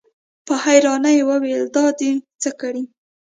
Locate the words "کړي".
2.61-2.83